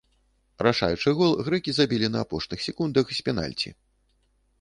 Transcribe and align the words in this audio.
Рашаючы 0.67 1.09
гол 1.19 1.31
грэкі 1.49 1.71
забілі 1.79 2.07
на 2.13 2.19
апошніх 2.25 2.59
секундах 2.69 3.13
з 3.19 3.21
пенальці. 3.29 3.69